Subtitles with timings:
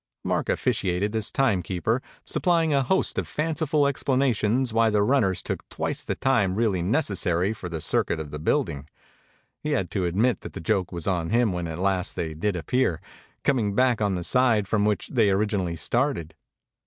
[0.23, 5.69] Mark officiated as timekeeper, sup plying a host of fanciful explanations why the runners took
[5.69, 8.87] twice the time really necessary for the circuit of the building.
[9.59, 12.55] He had to admit that the joke was on him when at last they did
[12.55, 12.99] appear
[13.43, 16.33] coming back on the side from which they originally started.